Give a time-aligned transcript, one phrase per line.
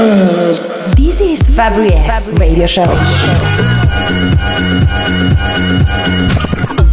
[0.00, 1.92] This is Fabri
[2.38, 2.86] Radio Show.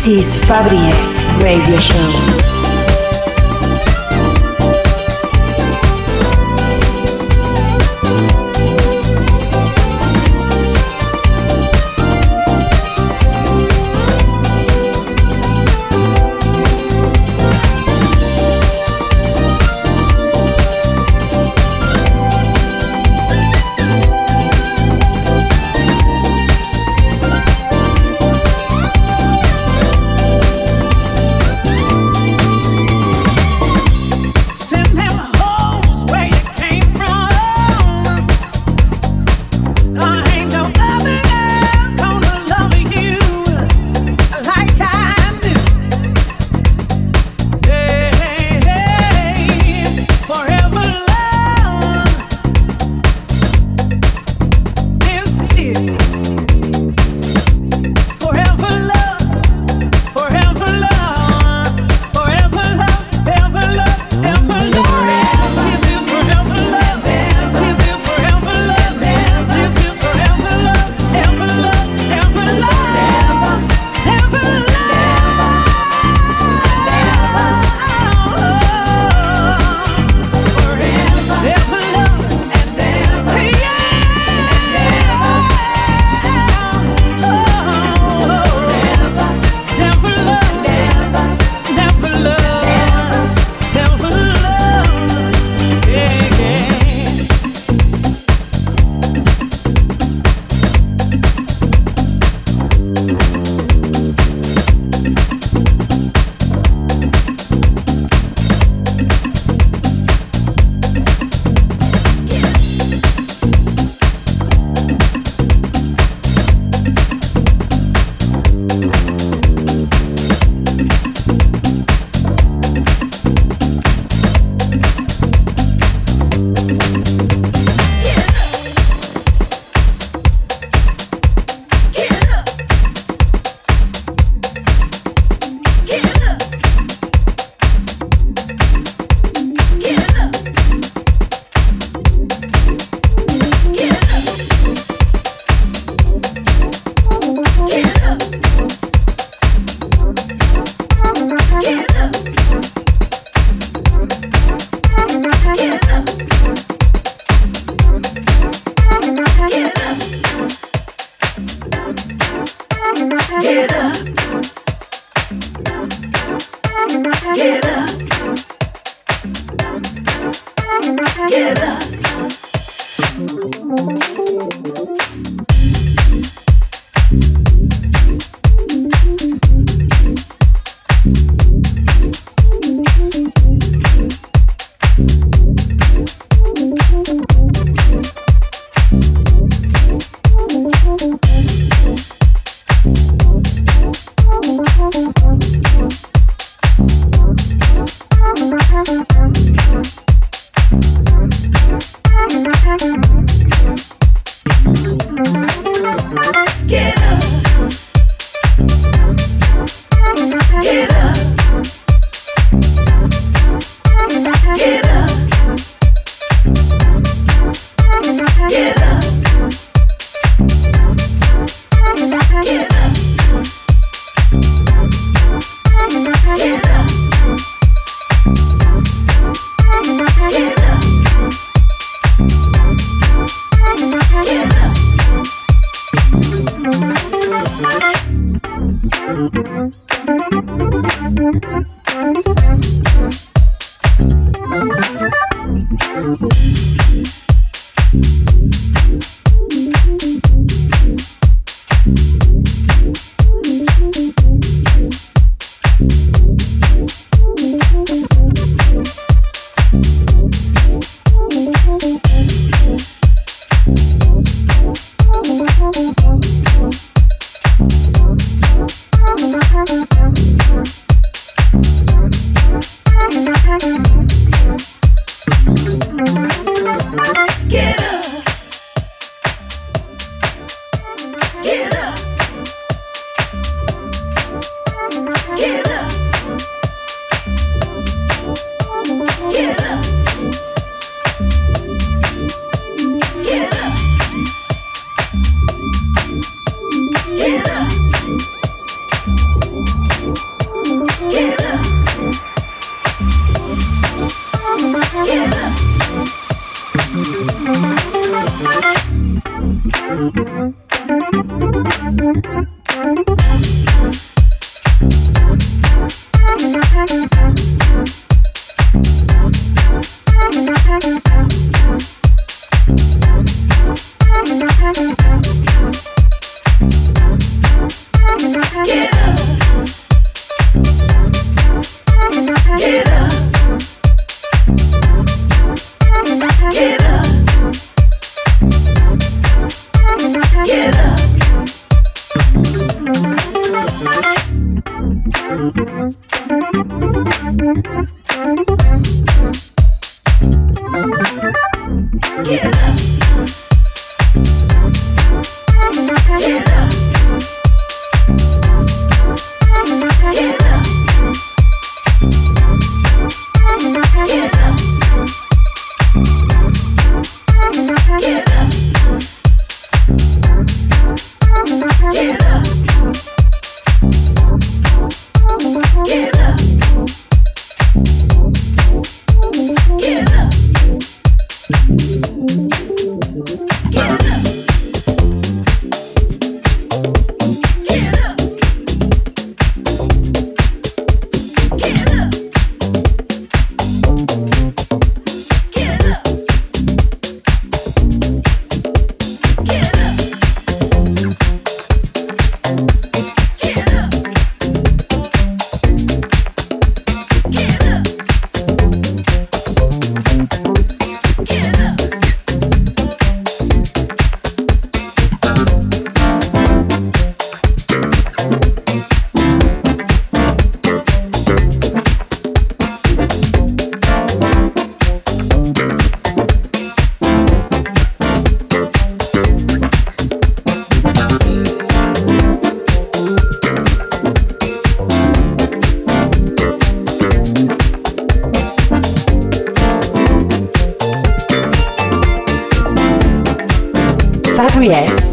[0.00, 2.59] This is Fabri's Radio Show.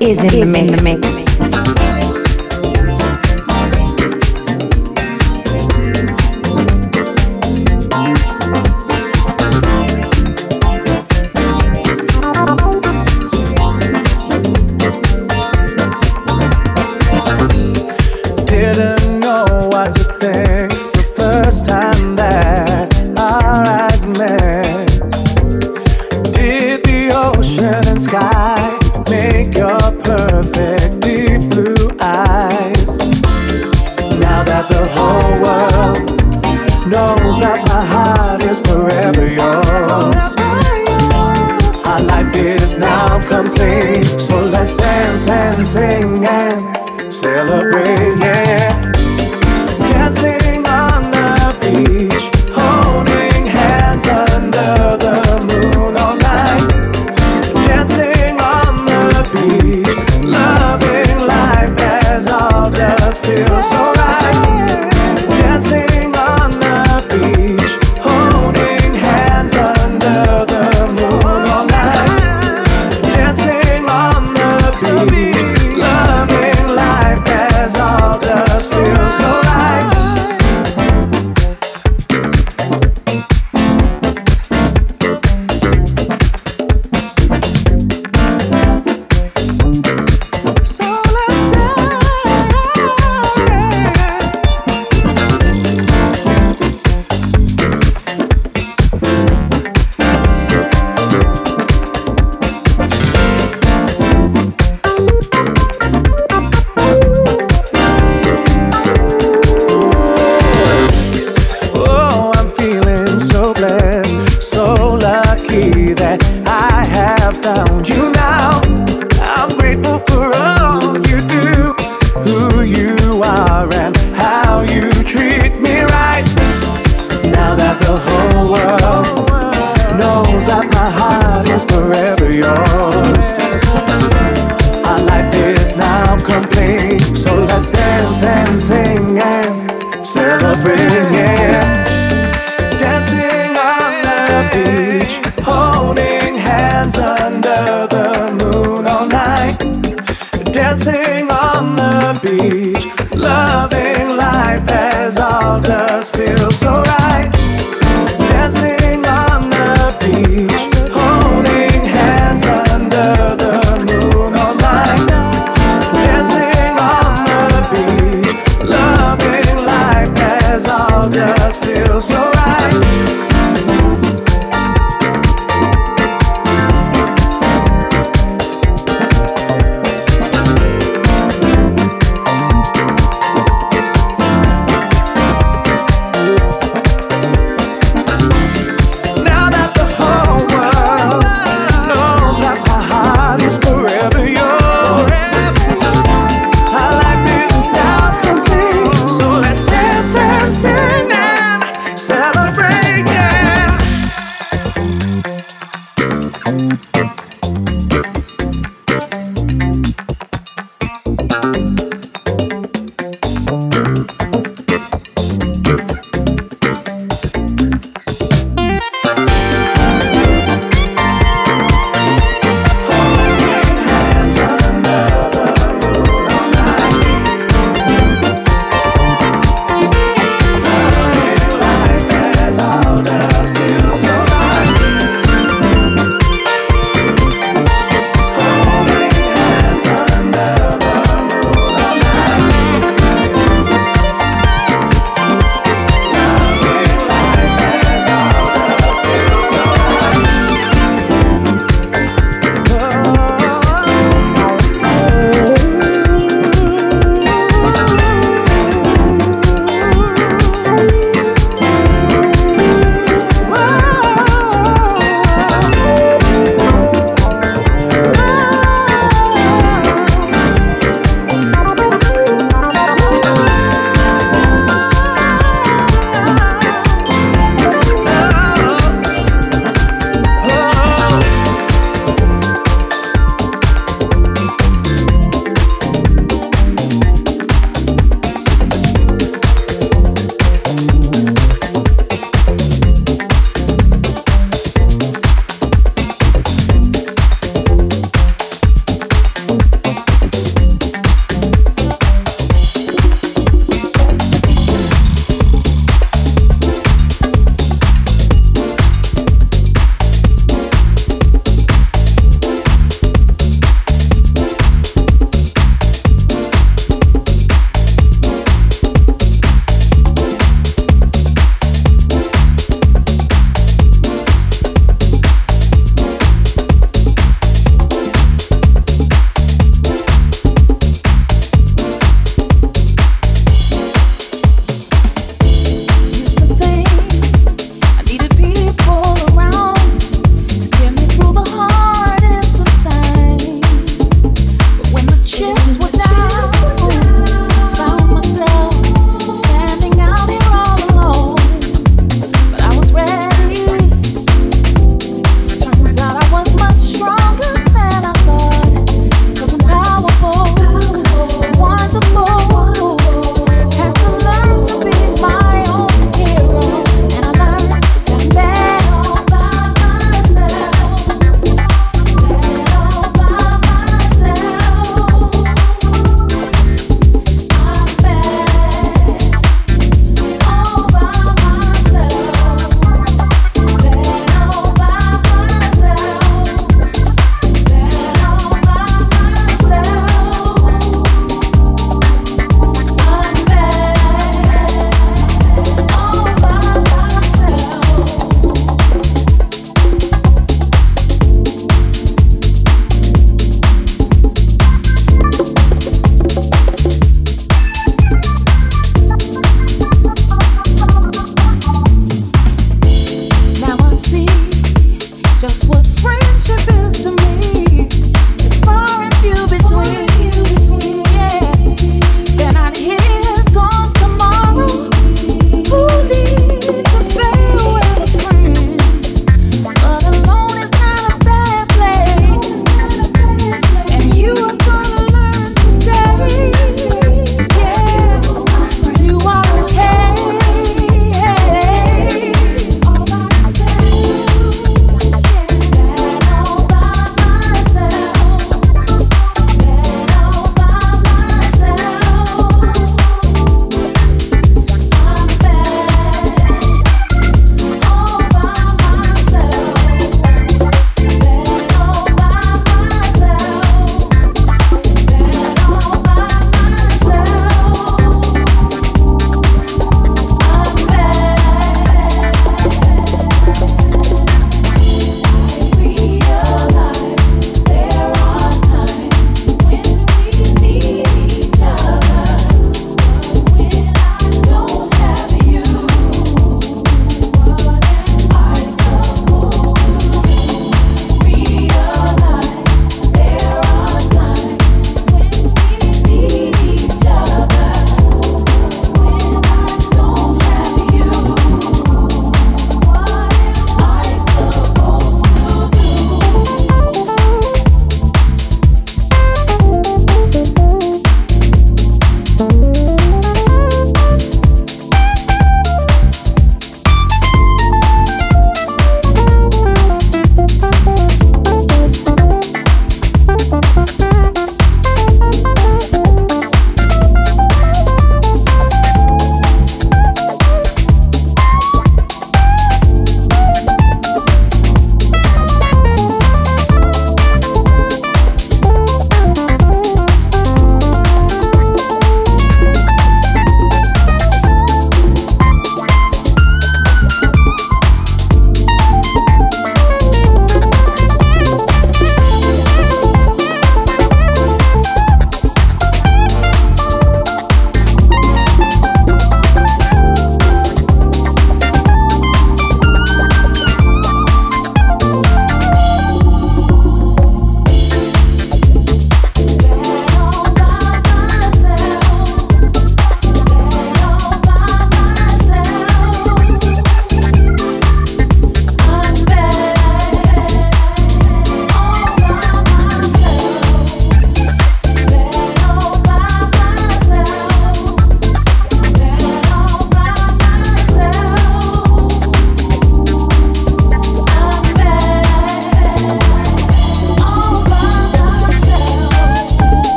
[0.00, 1.31] Is in, in the mix.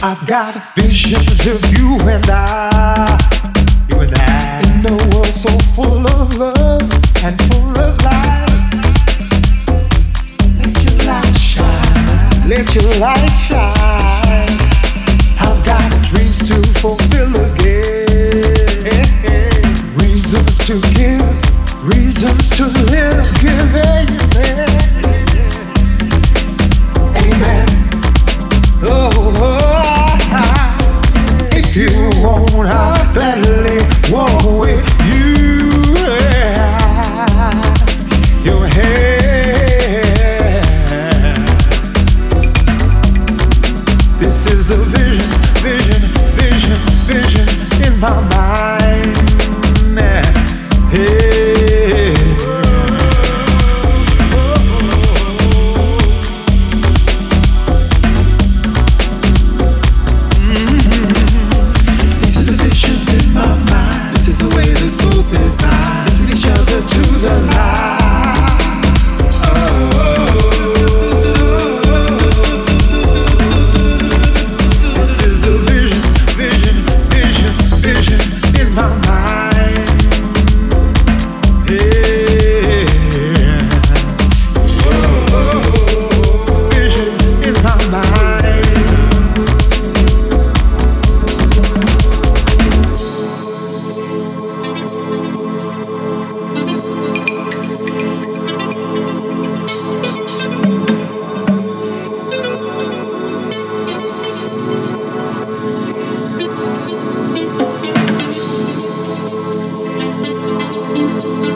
[0.00, 3.18] I've got visions of you and I.
[3.88, 4.60] You and I.
[4.78, 6.82] In a world so full of love
[7.24, 8.46] and full of light.
[10.54, 12.48] Let your light shine.
[12.48, 14.48] Let your light shine.
[15.40, 18.38] I've got dreams to fulfill again.
[19.96, 21.22] Reasons to give,
[21.82, 24.06] reasons to live, give amen.
[27.16, 27.67] Amen.
[32.66, 33.57] how that.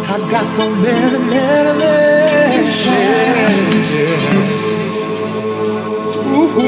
[0.04, 4.12] I got so many, many, many chances.
[6.26, 6.62] Ooh.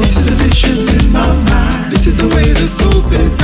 [0.00, 1.92] This is a vision in my mind.
[1.92, 3.43] This is the way the soul sends.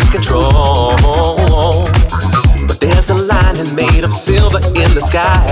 [0.00, 0.96] take control.
[2.66, 5.46] But there's a lining made of silver in the sky.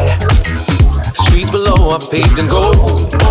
[1.15, 3.22] Streets below are paved in gold.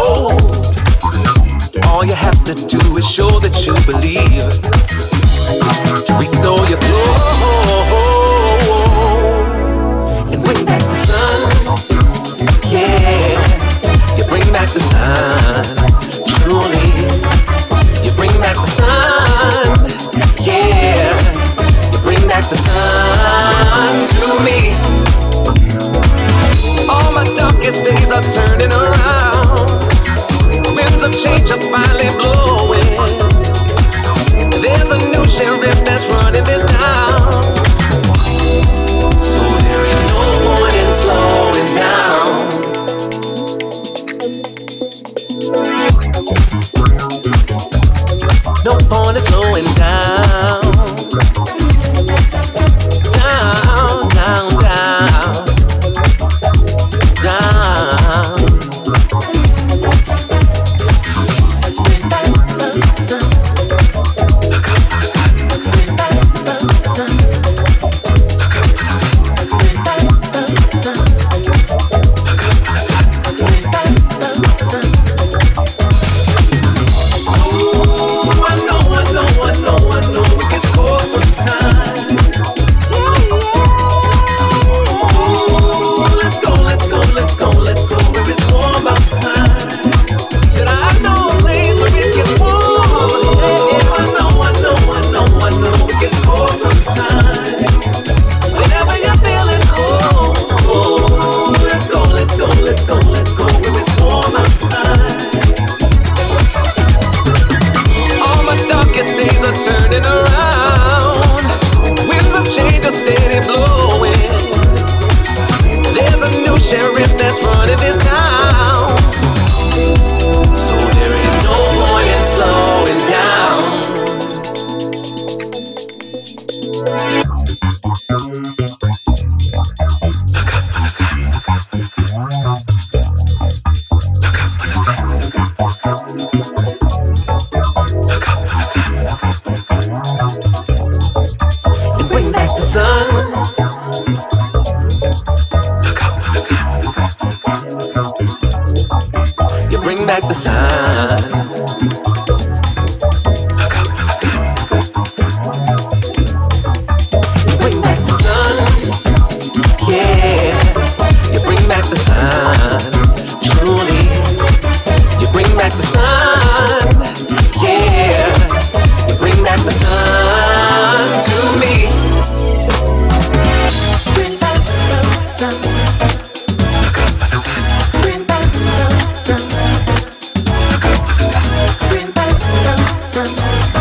[183.23, 183.80] remember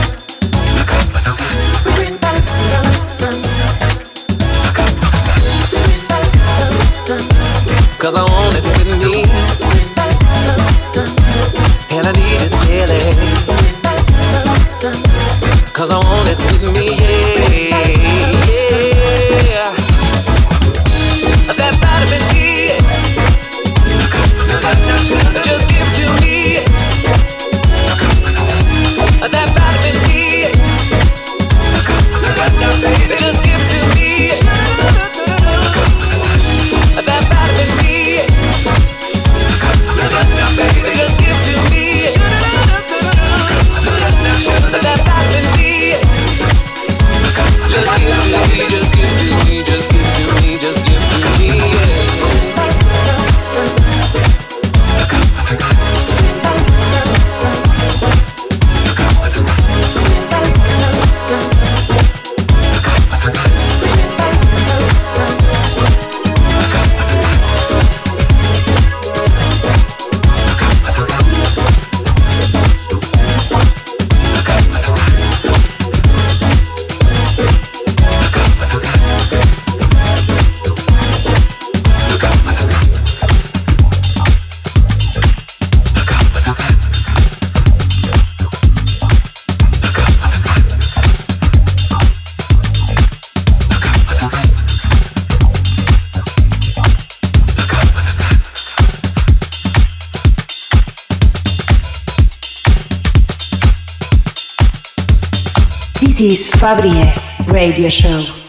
[106.31, 108.40] is Fabri S Radio Show.